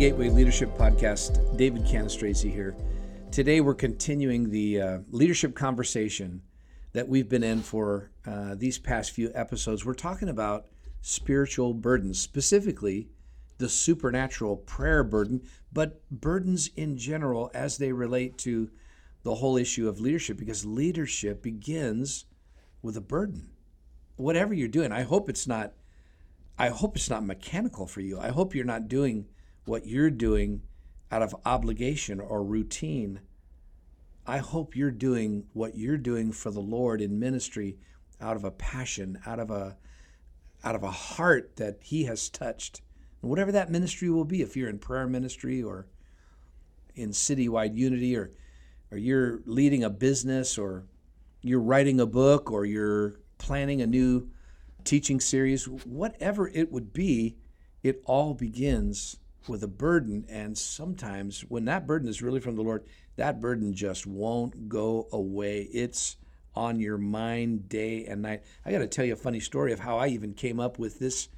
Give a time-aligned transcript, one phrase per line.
[0.00, 1.58] Gateway Leadership Podcast.
[1.58, 2.74] David Cannistraci here.
[3.30, 6.40] Today, we're continuing the uh, leadership conversation
[6.94, 9.84] that we've been in for uh, these past few episodes.
[9.84, 10.68] We're talking about
[11.02, 13.10] spiritual burdens, specifically
[13.58, 18.70] the supernatural prayer burden, but burdens in general as they relate to
[19.22, 22.24] the whole issue of leadership, because leadership begins
[22.80, 23.50] with a burden.
[24.16, 25.74] Whatever you're doing, I hope it's not
[26.58, 28.18] I hope it's not mechanical for you.
[28.18, 29.26] I hope you're not doing
[29.64, 30.62] what you're doing
[31.10, 33.20] out of obligation or routine.
[34.26, 37.78] I hope you're doing what you're doing for the Lord in ministry
[38.20, 39.76] out of a passion, out of a
[40.62, 42.82] out of a heart that he has touched.
[43.22, 45.86] And whatever that ministry will be, if you're in prayer ministry or
[46.94, 48.30] in citywide unity or
[48.90, 50.84] or you're leading a business or
[51.42, 54.28] you're writing a book or you're planning a new
[54.84, 57.36] teaching series, whatever it would be,
[57.82, 59.16] it all begins
[59.48, 60.24] with a burden.
[60.28, 62.84] And sometimes when that burden is really from the Lord,
[63.16, 65.68] that burden just won't go away.
[65.72, 66.16] It's
[66.54, 68.42] on your mind day and night.
[68.64, 70.98] I got to tell you a funny story of how I even came up with
[70.98, 71.28] this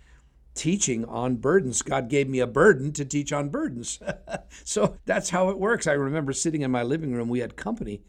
[0.54, 1.82] teaching on burdens.
[1.82, 4.00] God gave me a burden to teach on burdens.
[4.64, 5.86] so that's how it works.
[5.86, 8.02] I remember sitting in my living room, we had company.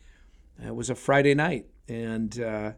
[0.63, 2.73] It was a Friday night, and uh,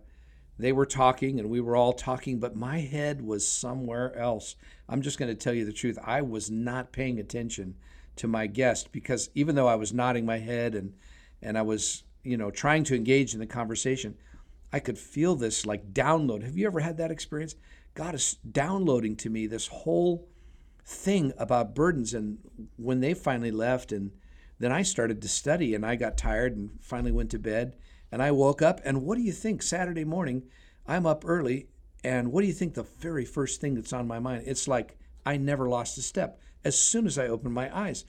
[0.58, 4.56] they were talking and we were all talking, but my head was somewhere else.
[4.88, 5.97] I'm just going to tell you the truth.
[6.03, 7.75] I was not paying attention
[8.17, 10.94] to my guest because even though I was nodding my head and
[11.42, 14.16] and I was, you know, trying to engage in the conversation,
[14.72, 16.44] I could feel this like download.
[16.44, 17.56] Have you ever had that experience?
[17.94, 20.28] God is downloading to me this whole
[20.86, 22.38] thing about burdens and
[22.78, 24.12] when they finally left and
[24.59, 27.75] then I started to study and I got tired and finally went to bed
[28.11, 29.61] and I woke up, and what do you think?
[29.61, 30.43] Saturday morning,
[30.88, 31.67] I'm up early,
[32.03, 34.43] and what do you think the very first thing that's on my mind?
[34.45, 36.39] It's like I never lost a step.
[36.63, 38.05] As soon as I open my eyes,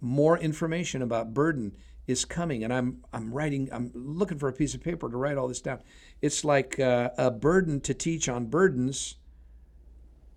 [0.00, 1.76] more information about burden
[2.06, 3.68] is coming, and I'm I'm writing.
[3.70, 5.82] I'm looking for a piece of paper to write all this down.
[6.22, 9.16] It's like uh, a burden to teach on burdens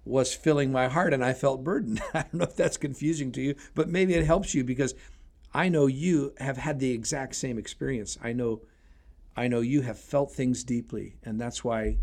[0.03, 2.01] was filling my heart, and I felt burdened.
[2.13, 4.93] I don't know if that's confusing to you, but maybe it helps you because
[5.53, 8.17] I know you have had the exact same experience.
[8.21, 8.61] I know
[9.41, 11.97] I know you have felt things deeply, and that's why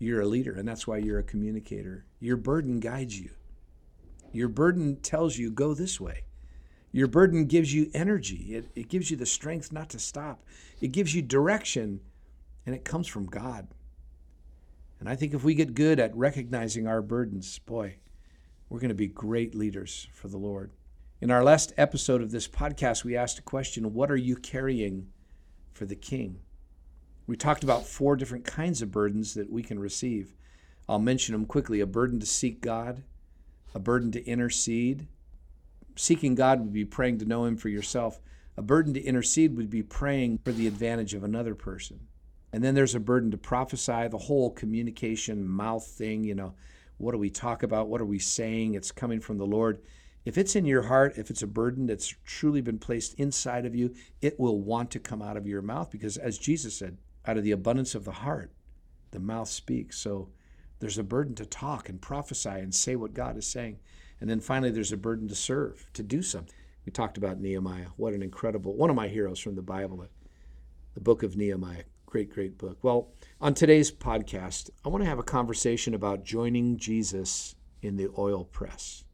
[0.00, 2.06] you're a leader, and that's why you're a communicator.
[2.18, 3.30] Your burden guides you.
[4.32, 6.24] Your burden tells you, go this way.
[6.90, 10.42] Your burden gives you energy, it, it gives you the strength not to stop,
[10.80, 12.00] it gives you direction,
[12.66, 13.68] and it comes from God.
[14.98, 17.98] And I think if we get good at recognizing our burdens, boy,
[18.68, 20.72] we're going to be great leaders for the Lord.
[21.20, 25.12] In our last episode of this podcast, we asked a question What are you carrying
[25.72, 26.40] for the King?
[27.26, 30.34] We talked about four different kinds of burdens that we can receive.
[30.88, 33.04] I'll mention them quickly a burden to seek God,
[33.74, 35.06] a burden to intercede.
[35.94, 38.20] Seeking God would be praying to know Him for yourself.
[38.56, 42.00] A burden to intercede would be praying for the advantage of another person.
[42.52, 46.54] And then there's a burden to prophesy, the whole communication mouth thing, you know,
[46.98, 47.88] what do we talk about?
[47.88, 48.74] What are we saying?
[48.74, 49.80] It's coming from the Lord.
[50.24, 53.74] If it's in your heart, if it's a burden that's truly been placed inside of
[53.74, 57.36] you, it will want to come out of your mouth because, as Jesus said, out
[57.36, 58.52] of the abundance of the heart,
[59.10, 59.98] the mouth speaks.
[59.98, 60.30] So
[60.80, 63.78] there's a burden to talk and prophesy and say what God is saying.
[64.20, 66.54] And then finally, there's a burden to serve, to do something.
[66.84, 67.88] We talked about Nehemiah.
[67.96, 70.06] What an incredible, one of my heroes from the Bible,
[70.94, 71.84] the book of Nehemiah.
[72.06, 72.78] Great, great book.
[72.82, 73.08] Well,
[73.40, 78.44] on today's podcast, I want to have a conversation about joining Jesus in the oil
[78.44, 79.04] press.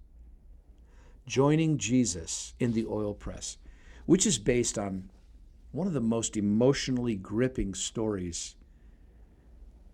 [1.26, 3.58] Joining Jesus in the oil press,
[4.06, 5.10] which is based on
[5.72, 8.56] one of the most emotionally gripping stories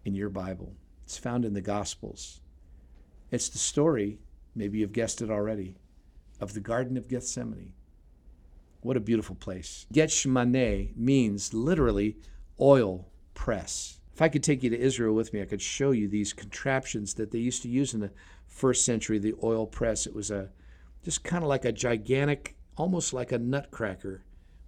[0.04, 0.74] in your Bible.
[1.04, 2.40] It's found in the Gospels.
[3.31, 4.19] It's the story,
[4.54, 5.76] maybe you've guessed it already,
[6.40, 7.72] of the Garden of Gethsemane.
[8.81, 9.87] What a beautiful place.
[9.93, 12.19] Gethsemane means literally
[12.60, 13.99] oil press.
[14.14, 17.14] If I could take you to Israel with me, I could show you these contraptions
[17.14, 18.12] that they used to use in the
[18.46, 20.06] first century, the oil press.
[20.06, 20.50] It was a
[21.02, 24.25] just kind of like a gigantic, almost like a nutcracker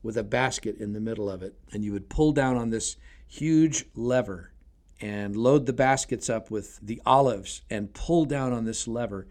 [0.06, 1.54] with a basket in the middle of it.
[1.72, 4.52] And you would pull down on this huge lever
[5.00, 9.26] and load the baskets up with the olives and pull down on this lever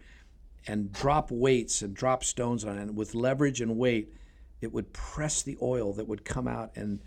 [0.66, 2.82] and drop weights and drop stones on it.
[2.82, 4.12] And with leverage and weight,
[4.60, 7.00] it would press the oil that would come out and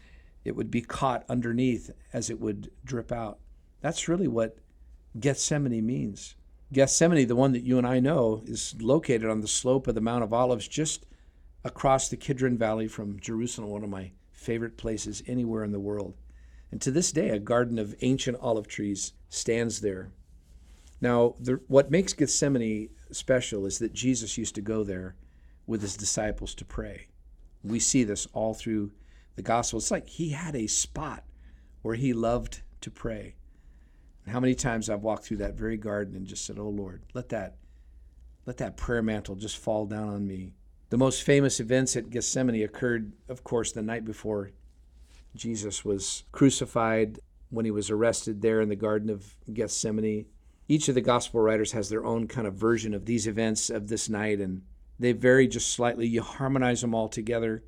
[0.43, 3.39] it would be caught underneath as it would drip out.
[3.81, 4.57] That's really what
[5.19, 6.35] Gethsemane means.
[6.71, 10.01] Gethsemane, the one that you and I know, is located on the slope of the
[10.01, 11.05] Mount of Olives just
[11.63, 16.15] across the Kidron Valley from Jerusalem, one of my favorite places anywhere in the world.
[16.71, 20.11] And to this day, a garden of ancient olive trees stands there.
[21.01, 25.15] Now, the, what makes Gethsemane special is that Jesus used to go there
[25.65, 27.07] with his disciples to pray.
[27.63, 28.91] We see this all through
[29.35, 29.79] the gospel.
[29.79, 31.23] It's like he had a spot
[31.81, 33.35] where he loved to pray.
[34.27, 37.29] How many times I've walked through that very garden and just said, "Oh Lord, let
[37.29, 37.57] that
[38.45, 40.53] let that prayer mantle just fall down on me."
[40.89, 44.51] The most famous events at Gethsemane occurred, of course, the night before
[45.35, 47.19] Jesus was crucified,
[47.49, 50.25] when he was arrested there in the Garden of Gethsemane.
[50.67, 53.87] Each of the gospel writers has their own kind of version of these events of
[53.87, 54.61] this night, and
[54.99, 56.07] they vary just slightly.
[56.07, 57.63] You harmonize them all together.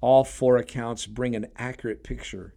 [0.00, 2.54] All four accounts bring an accurate picture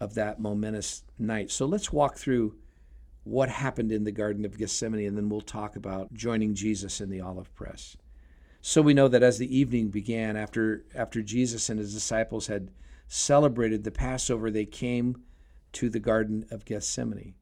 [0.00, 1.50] of that momentous night.
[1.50, 2.56] So let's walk through
[3.22, 7.10] what happened in the Garden of Gethsemane, and then we'll talk about joining Jesus in
[7.10, 7.96] the olive press.
[8.64, 12.70] So we know that as the evening began, after, after Jesus and his disciples had
[13.08, 15.22] celebrated the Passover, they came
[15.72, 17.34] to the Garden of Gethsemane.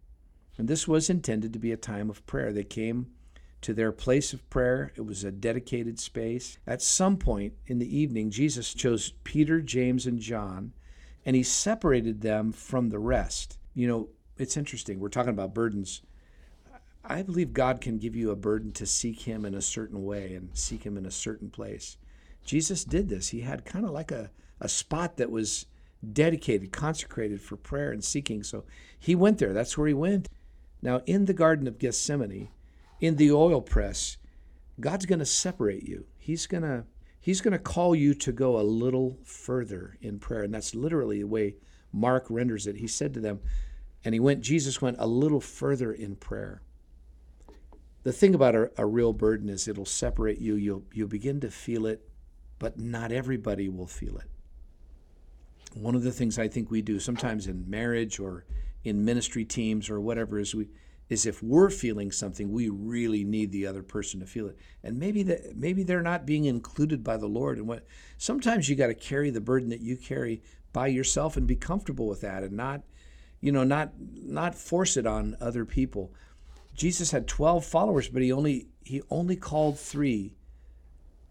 [0.56, 2.52] And this was intended to be a time of prayer.
[2.52, 3.08] They came
[3.60, 4.92] to their place of prayer.
[4.96, 6.58] It was a dedicated space.
[6.66, 10.72] At some point in the evening, Jesus chose Peter, James, and John,
[11.26, 13.58] and he separated them from the rest.
[13.74, 14.08] You know,
[14.38, 14.98] it's interesting.
[14.98, 16.00] We're talking about burdens.
[17.10, 20.34] I believe God can give you a burden to seek Him in a certain way
[20.34, 21.96] and seek Him in a certain place.
[22.44, 23.28] Jesus did this.
[23.28, 24.30] He had kind of like a,
[24.60, 25.66] a spot that was
[26.12, 28.42] dedicated, consecrated for prayer and seeking.
[28.42, 28.64] So
[28.98, 29.52] he went there.
[29.52, 30.28] That's where he went.
[30.82, 32.48] Now, in the Garden of Gethsemane,
[33.00, 34.16] in the oil press,
[34.78, 36.06] God's going to separate you.
[36.16, 36.84] He's going to
[37.22, 40.42] He's going to call you to go a little further in prayer.
[40.42, 41.56] And that's literally the way
[41.92, 42.76] Mark renders it.
[42.76, 43.40] He said to them,
[44.02, 46.62] and he went, Jesus went a little further in prayer.
[48.02, 50.54] The thing about a, a real burden is it'll separate you.
[50.54, 52.08] You'll, you'll begin to feel it,
[52.58, 54.26] but not everybody will feel it.
[55.74, 58.44] One of the things I think we do sometimes in marriage or
[58.82, 60.68] in ministry teams or whatever is we
[61.10, 64.56] is if we're feeling something, we really need the other person to feel it.
[64.84, 67.58] And maybe that maybe they're not being included by the Lord.
[67.58, 67.84] And what
[68.16, 70.40] sometimes you got to carry the burden that you carry
[70.72, 72.82] by yourself and be comfortable with that and not,
[73.40, 76.14] you know, not not force it on other people.
[76.74, 80.34] Jesus had 12 followers, but he only he only called 3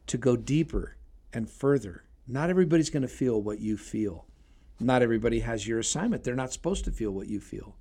[0.08, 0.96] to go deeper
[1.34, 2.04] and further.
[2.28, 4.26] Not everybody's going to feel what you feel.
[4.80, 6.24] Not everybody has your assignment.
[6.24, 7.76] They're not supposed to feel what you feel.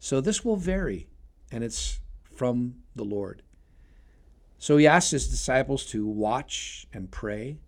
[0.00, 1.08] So this will vary
[1.52, 2.00] and it's
[2.34, 3.42] from the Lord.
[4.58, 7.58] So he asked his disciples to watch and pray.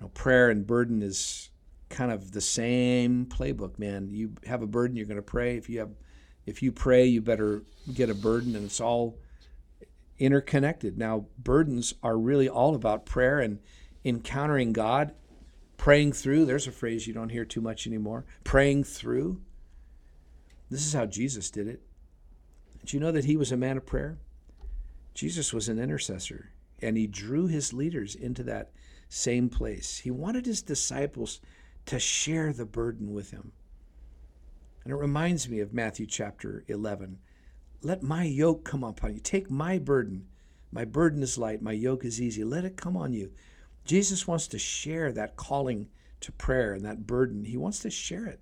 [0.00, 1.50] Know, prayer and burden is
[1.88, 4.08] kind of the same playbook, man.
[4.10, 5.56] You have a burden, you're going to pray.
[5.56, 5.90] If you have
[6.48, 7.62] if you pray, you better
[7.92, 9.18] get a burden and it's all
[10.18, 10.96] interconnected.
[10.96, 13.58] Now, burdens are really all about prayer and
[14.02, 15.12] encountering God,
[15.76, 16.46] praying through.
[16.46, 18.24] There's a phrase you don't hear too much anymore.
[18.44, 19.42] Praying through.
[20.70, 21.82] This is how Jesus did it.
[22.80, 24.16] Did you know that he was a man of prayer?
[25.12, 28.70] Jesus was an intercessor, and he drew his leaders into that
[29.10, 29.98] same place.
[29.98, 31.40] He wanted his disciples
[31.86, 33.52] to share the burden with him.
[34.88, 37.18] And it reminds me of Matthew chapter 11.
[37.82, 39.20] Let my yoke come upon you.
[39.20, 40.28] Take my burden.
[40.72, 42.42] My burden is light, my yoke is easy.
[42.42, 43.30] Let it come on you.
[43.84, 45.88] Jesus wants to share that calling
[46.20, 47.44] to prayer and that burden.
[47.44, 48.40] He wants to share it.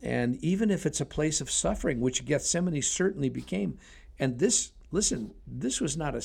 [0.00, 3.76] And even if it's a place of suffering, which Gethsemane certainly became,
[4.16, 6.22] and this, listen, this was not a,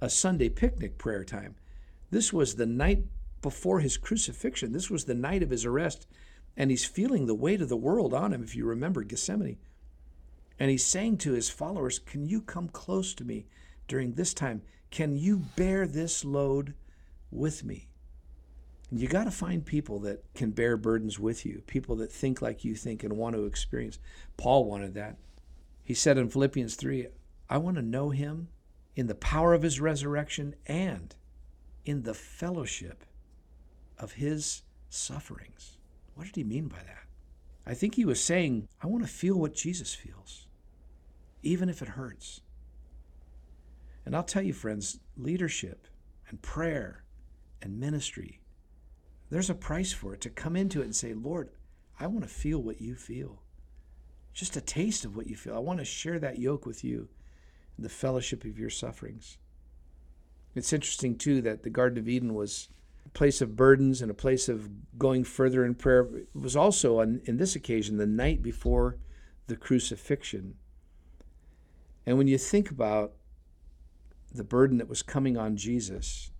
[0.00, 1.56] a Sunday picnic prayer time.
[2.12, 3.02] This was the night
[3.42, 4.70] before his crucifixion.
[4.70, 6.06] This was the night of his arrest.
[6.58, 9.58] And he's feeling the weight of the world on him, if you remember Gethsemane.
[10.58, 13.46] And he's saying to his followers, Can you come close to me
[13.86, 14.62] during this time?
[14.90, 16.74] Can you bear this load
[17.30, 17.86] with me?
[18.90, 22.64] You got to find people that can bear burdens with you, people that think like
[22.64, 24.00] you think and want to experience.
[24.36, 25.16] Paul wanted that.
[25.84, 27.06] He said in Philippians 3,
[27.48, 28.48] I want to know him
[28.96, 31.14] in the power of his resurrection and
[31.84, 33.04] in the fellowship
[33.96, 35.77] of his sufferings.
[36.18, 37.04] What did he mean by that?
[37.64, 40.48] I think he was saying, I want to feel what Jesus feels,
[41.42, 42.40] even if it hurts.
[44.04, 45.86] And I'll tell you, friends, leadership
[46.28, 47.04] and prayer
[47.62, 48.40] and ministry
[49.30, 51.50] there's a price for it to come into it and say, Lord,
[52.00, 53.42] I want to feel what you feel.
[54.32, 55.54] Just a taste of what you feel.
[55.54, 57.08] I want to share that yoke with you,
[57.78, 59.36] the fellowship of your sufferings.
[60.54, 62.68] It's interesting, too, that the Garden of Eden was
[63.18, 66.02] place of burdens and a place of going further in prayer.
[66.14, 68.96] It was also, on, in this occasion, the night before
[69.48, 70.54] the crucifixion.
[72.06, 73.14] And when you think about
[74.32, 76.30] the burden that was coming on Jesus,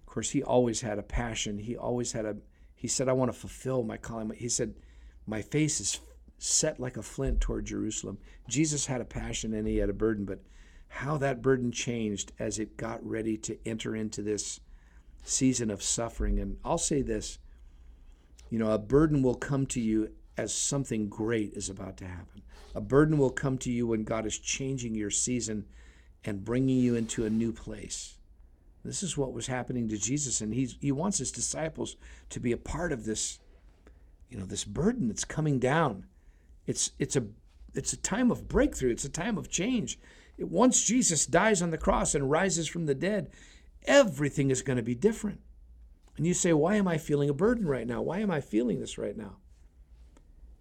[0.00, 1.58] of course, he always had a passion.
[1.58, 2.38] He always had a,
[2.74, 4.28] he said, I want to fulfill my calling.
[4.34, 4.74] He said,
[5.28, 6.00] My face is
[6.38, 8.18] set like a flint toward Jerusalem.
[8.48, 10.40] Jesus had a passion and he had a burden, but
[10.88, 14.58] how that burden changed as it got ready to enter into this
[15.24, 16.38] season of suffering.
[16.38, 17.38] And I'll say this
[18.50, 22.42] you know, a burden will come to you as something great is about to happen.
[22.74, 25.64] A burden will come to you when God is changing your season
[26.24, 28.16] and bringing you into a new place.
[28.84, 31.96] This is what was happening to Jesus, and he's, he wants his disciples
[32.30, 33.38] to be a part of this,
[34.28, 36.06] you know, this burden that's coming down.
[36.66, 37.24] It's it's a
[37.74, 38.90] it's a time of breakthrough.
[38.90, 39.98] It's a time of change.
[40.36, 43.30] It, once Jesus dies on the cross and rises from the dead,
[43.84, 45.40] everything is going to be different.
[46.16, 48.00] And you say, why am I feeling a burden right now?
[48.02, 49.36] Why am I feeling this right now?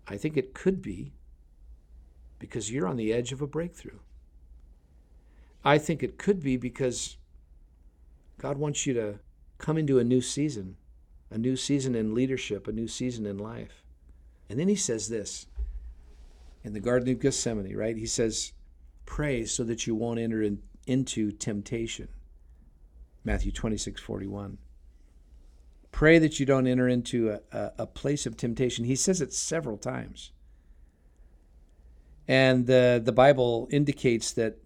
[0.07, 1.13] I think it could be
[2.39, 3.99] because you're on the edge of a breakthrough.
[5.63, 7.17] I think it could be because
[8.37, 9.19] God wants you to
[9.59, 10.75] come into a new season,
[11.31, 13.83] a new season in leadership, a new season in life.
[14.49, 15.45] And then he says this
[16.63, 17.95] in the Garden of Gethsemane, right?
[17.95, 18.51] He says,
[19.05, 22.07] Pray so that you won't enter in, into temptation.
[23.23, 24.57] Matthew 26, 41.
[25.91, 28.85] Pray that you don't enter into a, a, a place of temptation.
[28.85, 30.31] He says it several times.
[32.27, 34.57] And the, the Bible indicates that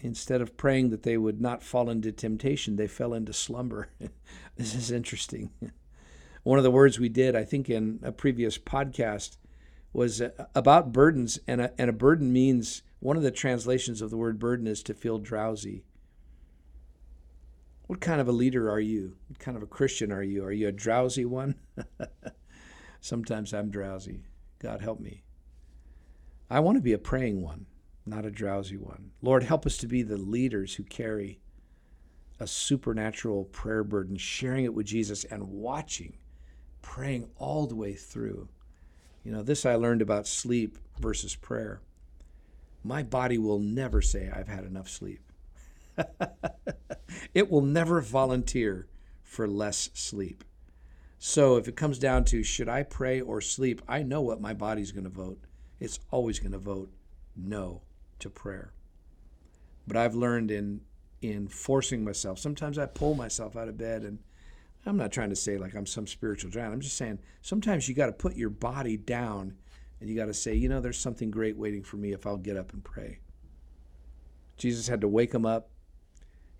[0.00, 3.88] instead of praying that they would not fall into temptation, they fell into slumber.
[4.56, 5.50] this is interesting.
[6.42, 9.36] One of the words we did, I think, in a previous podcast
[9.92, 10.22] was
[10.54, 14.38] about burdens, and a, and a burden means one of the translations of the word
[14.38, 15.84] burden is to feel drowsy.
[17.86, 19.16] What kind of a leader are you?
[19.28, 20.44] What kind of a Christian are you?
[20.44, 21.54] Are you a drowsy one?
[23.00, 24.24] Sometimes I'm drowsy.
[24.58, 25.22] God help me.
[26.50, 27.66] I want to be a praying one,
[28.04, 29.12] not a drowsy one.
[29.22, 31.40] Lord, help us to be the leaders who carry
[32.38, 36.18] a supernatural prayer burden, sharing it with Jesus and watching,
[36.82, 38.48] praying all the way through.
[39.24, 41.80] You know, this I learned about sleep versus prayer.
[42.84, 45.25] My body will never say, I've had enough sleep.
[47.34, 48.88] it will never volunteer
[49.22, 50.44] for less sleep.
[51.18, 54.54] So if it comes down to should I pray or sleep, I know what my
[54.54, 55.40] body's going to vote.
[55.80, 56.90] It's always going to vote
[57.36, 57.82] no
[58.20, 58.72] to prayer.
[59.86, 60.80] But I've learned in
[61.22, 62.38] in forcing myself.
[62.38, 64.18] Sometimes I pull myself out of bed and
[64.84, 66.72] I'm not trying to say like I'm some spiritual giant.
[66.72, 69.54] I'm just saying sometimes you got to put your body down
[70.00, 72.36] and you got to say, you know, there's something great waiting for me if I'll
[72.36, 73.18] get up and pray.
[74.56, 75.70] Jesus had to wake him up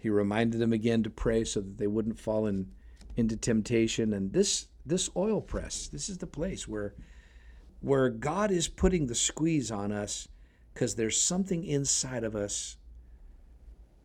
[0.06, 2.70] he reminded them again to pray so that they wouldn't fall in,
[3.16, 4.12] into temptation.
[4.12, 6.94] And this this oil press, this is the place where
[7.80, 10.28] where God is putting the squeeze on us
[10.72, 12.76] because there's something inside of us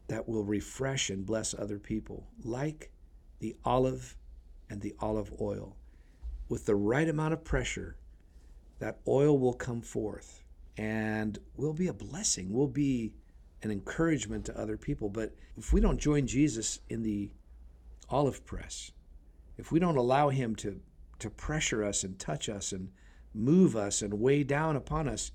[0.07, 2.89] that will refresh and bless other people, like
[3.37, 4.17] the olive
[4.71, 5.77] and the olive oil.
[6.49, 7.95] With the right amount of pressure,
[8.79, 10.43] that oil will come forth
[10.77, 12.51] and will be a blessing.
[12.51, 13.13] Will be
[13.63, 15.09] an encouragement to other people.
[15.09, 17.31] But if we don't join Jesus in the
[18.09, 18.91] olive press,
[19.57, 20.79] if we don't allow him to,
[21.19, 22.89] to pressure us and touch us and
[23.33, 25.31] move us and weigh down upon us,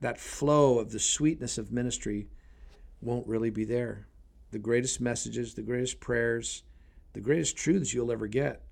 [0.00, 2.28] that flow of the sweetness of ministry
[3.00, 4.08] won't really be there.
[4.50, 6.62] The greatest messages, the greatest prayers,
[7.12, 8.62] the greatest truths you'll ever get,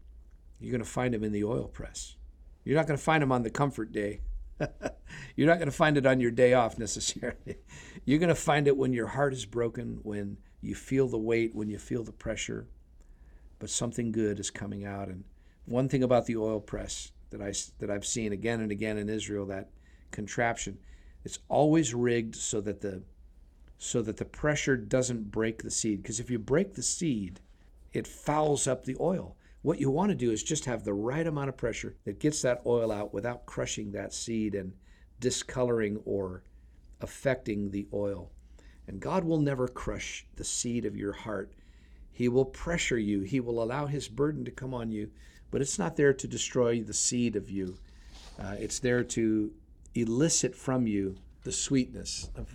[0.59, 2.17] you're going to find them in the oil press.
[2.65, 4.21] You're not going to find them on the comfort day.
[5.37, 7.57] You're not going to find it on your day off necessarily.
[8.05, 11.55] You're going to find it when your heart is broken, when you feel the weight,
[11.55, 12.67] when you feel the pressure.
[13.59, 15.09] But something good is coming out.
[15.09, 15.25] And
[15.65, 19.09] one thing about the oil press that I that I've seen again and again in
[19.09, 19.71] Israel, that
[20.11, 20.79] contraption,
[21.25, 23.03] it's always rigged so that the
[23.79, 26.03] so that the pressure doesn't break the seed.
[26.03, 27.41] Because if you break the seed,
[27.93, 29.37] it fouls up the oil.
[29.67, 32.41] What you want to do is just have the right amount of pressure that gets
[32.43, 34.73] that oil out without crushing that seed and
[35.19, 36.45] discoloring or
[37.01, 38.31] affecting the oil.
[38.87, 41.53] And God will never crush the seed of your heart.
[42.13, 45.11] He will pressure you, He will allow His burden to come on you,
[45.51, 47.77] but it's not there to destroy the seed of you.
[48.39, 49.53] Uh, it's there to
[49.97, 52.55] elicit from you the sweetness of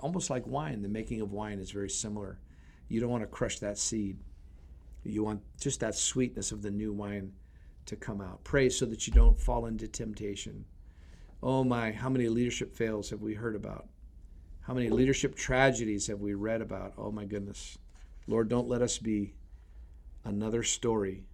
[0.00, 0.82] almost like wine.
[0.82, 2.40] The making of wine is very similar.
[2.88, 4.18] You don't want to crush that seed.
[5.04, 7.32] You want just that sweetness of the new wine
[7.86, 8.44] to come out.
[8.44, 10.64] Pray so that you don't fall into temptation.
[11.42, 13.88] Oh my, how many leadership fails have we heard about?
[14.60, 16.92] How many leadership tragedies have we read about?
[16.98, 17.78] Oh my goodness.
[18.26, 19.34] Lord, don't let us be
[20.24, 21.24] another story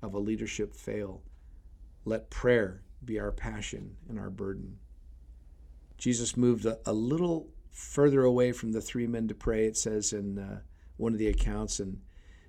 [0.00, 1.22] of a leadership fail.
[2.04, 4.78] Let prayer be our passion and our burden.
[5.98, 10.12] Jesus moved a, a little further away from the three men to pray, it says
[10.12, 10.60] in uh,
[10.96, 12.00] one of the accounts, and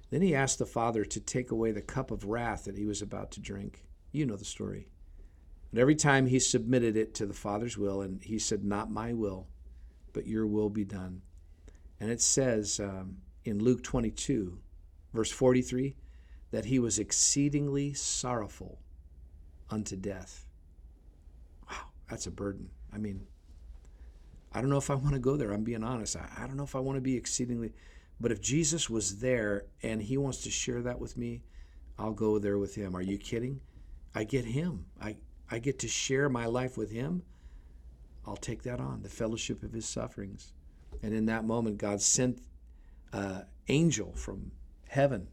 [0.10, 3.02] then he asked the Father to take away the cup of wrath that he was
[3.02, 3.84] about to drink.
[4.12, 4.88] You know the story.
[5.72, 9.14] But every time he submitted it to the Father's will, and he said, Not my
[9.14, 9.48] will,
[10.14, 11.22] but your will be done.
[12.00, 14.58] And it says um, in Luke 22,
[15.14, 15.96] verse 43,
[16.52, 18.80] that he was exceedingly sorrowful
[19.70, 20.48] unto death.
[21.70, 22.70] Wow, that's a burden.
[22.92, 23.28] I mean,
[24.52, 25.52] I don't know if I want to go there.
[25.52, 26.16] I'm being honest.
[26.16, 27.74] I, I don't know if I want to be exceedingly,
[28.20, 31.44] but if Jesus was there and he wants to share that with me,
[31.98, 32.96] I'll go there with him.
[32.96, 33.62] Are you kidding?
[34.14, 34.86] I get him.
[35.02, 35.18] I,
[35.50, 37.24] I get to share my life with him.
[38.26, 40.54] I'll take that on, the fellowship of his sufferings.
[41.02, 42.42] And in that moment, God sent
[43.14, 44.52] an angel from
[44.88, 45.28] heaven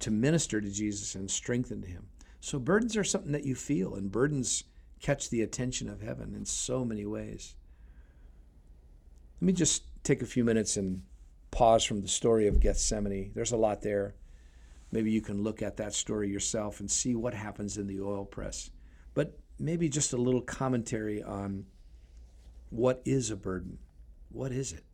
[0.00, 2.06] to minister to Jesus and strengthen him.
[2.40, 4.64] So burdens are something that you feel, and burdens
[5.00, 7.54] catch the attention of heaven in so many ways.
[9.40, 11.02] Let me just take a few minutes and
[11.50, 13.32] pause from the story of Gethsemane.
[13.34, 14.14] There's a lot there.
[14.92, 18.24] Maybe you can look at that story yourself and see what happens in the oil
[18.24, 18.70] press.
[19.14, 21.66] But maybe just a little commentary on
[22.70, 23.78] what is a burden.
[24.30, 24.84] What is it?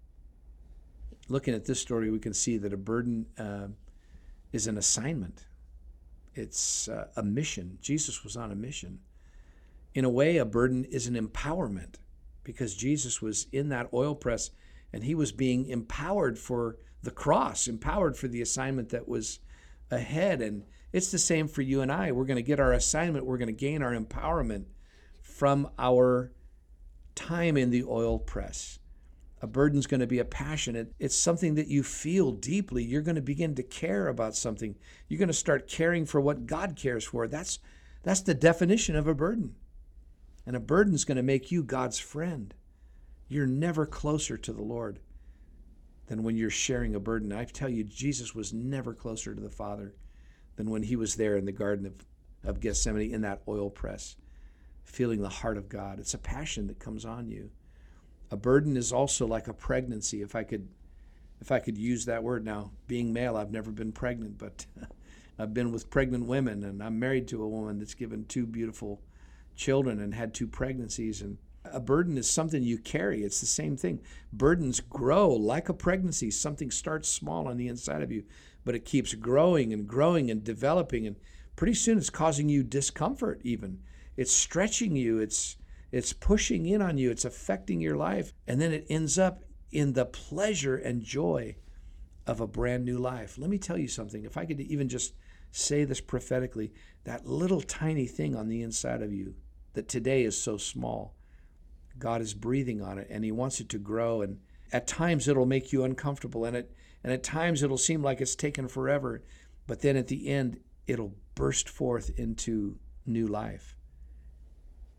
[1.29, 3.69] Looking at this story, we can see that a burden uh,
[4.53, 5.47] is an assignment,
[6.35, 7.79] it's uh, a mission.
[7.81, 9.01] Jesus was on a mission.
[9.95, 11.95] In a way, a burden is an empowerment
[12.45, 14.51] because Jesus was in that oil press
[14.93, 19.41] and he was being empowered for the cross, empowered for the assignment that was
[19.91, 20.41] ahead.
[20.41, 22.13] And it's the same for you and I.
[22.13, 24.65] We're going to get our assignment, we're going to gain our empowerment
[25.21, 26.33] from our
[27.15, 28.79] time in the oil press.
[29.43, 30.93] A burden's going to be a passion.
[30.99, 32.83] it's something that you feel deeply.
[32.83, 34.75] You're going to begin to care about something.
[35.09, 37.29] You're going to start caring for what God cares for.
[37.29, 37.59] That's,
[38.03, 39.55] that's the definition of a burden.
[40.47, 42.55] And a burden's going to make you God's friend.
[43.29, 45.01] You're never closer to the Lord
[46.07, 47.33] than when you're sharing a burden.
[47.33, 49.95] I tell you, Jesus was never closer to the Father
[50.57, 51.95] than when he was there in the Garden of,
[52.45, 54.17] of Gethsemane in that oil press,
[54.85, 55.99] feeling the heart of God.
[55.99, 57.51] It's a passion that comes on you.
[58.31, 60.23] A burden is also like a pregnancy.
[60.23, 60.69] If I could,
[61.41, 64.67] if I could use that word now, being male, I've never been pregnant, but
[65.39, 69.01] I've been with pregnant women, and I'm married to a woman that's given two beautiful
[69.55, 71.21] children and had two pregnancies.
[71.21, 71.39] And
[71.73, 73.23] a burden is something you carry.
[73.23, 74.01] It's the same thing.
[74.33, 76.31] Burdens grow like a pregnancy.
[76.31, 78.25] Something starts small on the inside of you,
[78.65, 81.17] but it keeps growing and growing and developing, and
[81.55, 83.41] pretty soon it's causing you discomfort.
[83.45, 83.81] Even
[84.17, 85.19] it's stretching you.
[85.19, 85.57] It's
[85.93, 89.93] it's pushing in on you, it's affecting your life, and then it ends up in
[89.93, 91.57] the pleasure and joy
[92.27, 93.39] of a brand new life.
[93.39, 94.25] Let me tell you something.
[94.25, 95.15] If I could even just
[95.53, 96.73] say this prophetically,
[97.05, 99.35] that little tiny thing on the inside of you
[99.75, 101.16] that today is so small,
[101.99, 104.23] God is breathing on it and He wants it to grow.
[104.23, 104.39] And
[104.73, 106.73] at times it'll make you uncomfortable, and it
[107.05, 109.23] and at times it'll seem like it's taken forever,
[109.67, 113.77] but then at the end it'll burst forth into new life.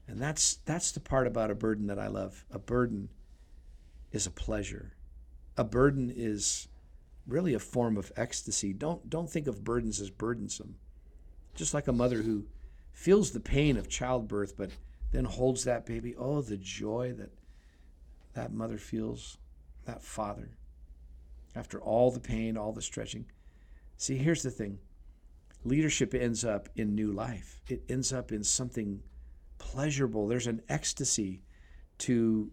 [0.07, 2.45] And that's that's the part about a burden that I love.
[2.49, 3.10] A burden
[4.12, 4.93] is a pleasure.
[5.57, 6.69] A burden is
[7.25, 8.71] really a form of ecstasy.
[8.71, 10.75] Don't don't think of burdens as burdensome.
[11.55, 12.45] Just like a mother who
[12.93, 14.71] feels the pain of childbirth but
[15.11, 16.15] then holds that baby.
[16.17, 17.31] Oh, the joy that
[18.33, 19.37] that mother feels,
[19.85, 20.51] that father.
[21.55, 23.25] After all the pain, all the stretching.
[23.97, 24.77] See, here's the thing.
[25.63, 27.61] Leadership ends up in new life.
[27.67, 29.01] It ends up in something
[29.57, 30.27] pleasurable.
[30.27, 31.41] There's an ecstasy
[31.99, 32.51] to,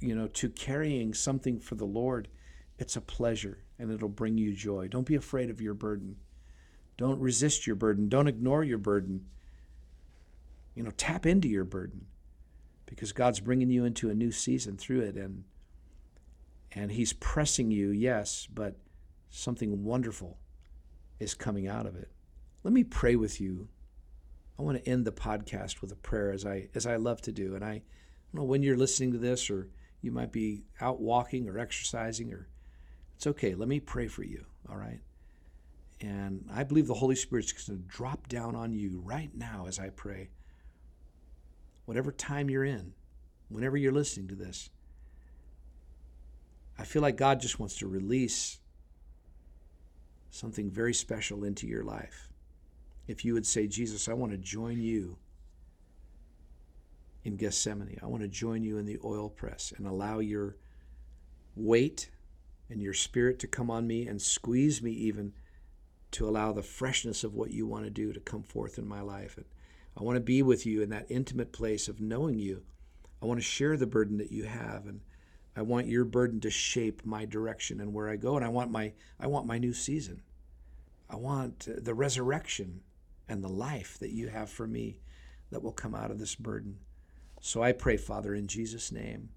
[0.00, 2.28] you know, to carrying something for the Lord.
[2.78, 4.88] It's a pleasure and it'll bring you joy.
[4.88, 6.16] Don't be afraid of your burden.
[6.96, 8.08] Don't resist your burden.
[8.08, 9.26] Don't ignore your burden.
[10.76, 12.06] You know, tap into your burden
[12.84, 15.42] because God's bringing you into a new season through it and
[16.70, 18.76] and he's pressing you, yes, but
[19.30, 20.38] something wonderful
[21.18, 22.12] is coming out of it.
[22.62, 23.68] Let me pray with you
[24.58, 27.32] I want to end the podcast with a prayer as I as I love to
[27.32, 27.54] do.
[27.54, 27.82] And I,
[28.32, 29.68] don't know when you're listening to this or
[30.00, 32.48] you might be out walking or exercising or
[33.16, 33.54] it's okay.
[33.54, 35.00] Let me pray for you, all right?
[36.00, 39.78] And I believe the Holy Spirit's going to drop down on you right now as
[39.78, 40.30] I pray.
[41.86, 42.92] Whatever time you're in,
[43.48, 44.70] whenever you're listening to this,
[46.78, 48.60] I feel like God just wants to release
[50.30, 52.28] something very special into your life
[53.06, 55.16] if you would say, Jesus, I want to join you
[57.24, 57.98] in Gethsemane.
[58.02, 60.56] I want to join you in the oil press and allow your
[61.54, 62.10] weight
[62.68, 65.32] and your spirit to come on me and squeeze me even
[66.12, 69.00] to allow the freshness of what you want to do to come forth in my
[69.00, 69.36] life.
[69.36, 69.46] And
[69.96, 72.62] I want to be with you in that intimate place of knowing you.
[73.22, 75.00] I want to share the burden that you have and
[75.56, 78.70] I want your burden to shape my direction and where I go and I want
[78.70, 80.22] my I want my new season.
[81.08, 82.82] I want the resurrection
[83.28, 85.00] and the life that you have for me
[85.50, 86.78] that will come out of this burden.
[87.40, 89.30] So I pray, Father, in Jesus' name,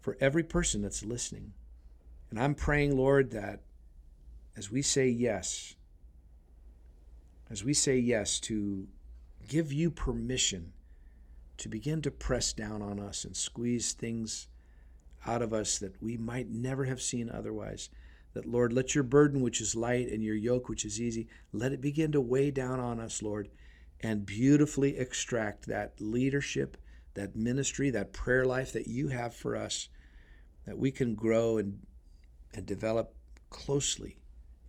[0.00, 1.52] for every person that's listening,
[2.30, 3.60] And I'm praying, Lord, that
[4.56, 5.74] as we say yes,
[7.50, 8.86] as we say yes to
[9.48, 10.72] give you permission
[11.60, 14.48] to begin to press down on us and squeeze things
[15.26, 17.90] out of us that we might never have seen otherwise.
[18.32, 21.72] That, Lord, let your burden, which is light, and your yoke, which is easy, let
[21.72, 23.50] it begin to weigh down on us, Lord,
[24.00, 26.78] and beautifully extract that leadership,
[27.14, 29.88] that ministry, that prayer life that you have for us,
[30.64, 31.80] that we can grow and,
[32.54, 33.14] and develop
[33.50, 34.16] closely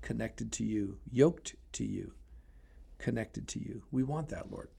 [0.02, 2.14] connected to you, yoked to you,
[3.02, 3.84] connected to you.
[3.92, 4.70] We want that, Lord.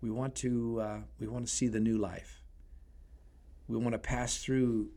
[0.00, 2.42] We want to uh, we want to see the new life.
[3.68, 4.90] We want to pass through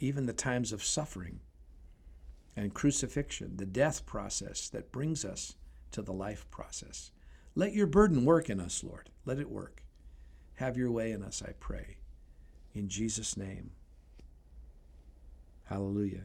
[0.00, 1.40] even the times of suffering
[2.56, 5.54] and crucifixion, the death process that brings us
[5.92, 7.10] to the life process.
[7.54, 9.10] Let your burden work in us, Lord.
[9.24, 9.82] Let it work.
[10.54, 11.98] Have your way in us, I pray.
[12.74, 13.70] In Jesus' name.
[15.64, 16.24] Hallelujah.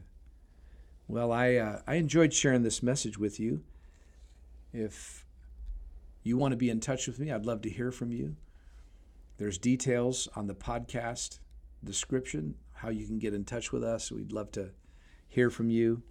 [1.08, 3.62] Well, I, uh, I enjoyed sharing this message with you.
[4.72, 5.26] If
[6.22, 8.36] you want to be in touch with me, I'd love to hear from you.
[9.38, 11.38] There's details on the podcast
[11.84, 14.12] description, how you can get in touch with us.
[14.12, 14.70] We'd love to
[15.28, 16.02] hear from you.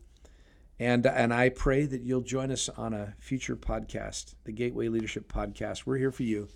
[0.79, 5.31] And, and I pray that you'll join us on a future podcast, the Gateway Leadership
[5.31, 5.85] Podcast.
[5.85, 6.49] We're here for you.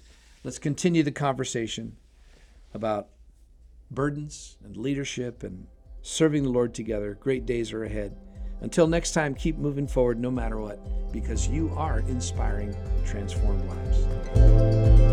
[0.44, 1.96] Let's continue the conversation
[2.74, 3.10] about
[3.91, 5.68] burdens and leadership and
[6.02, 7.18] serving the Lord together.
[7.20, 8.18] Great days are ahead.
[8.62, 10.80] Until next time, keep moving forward no matter what,
[11.12, 15.06] because you are inspiring transformed lives.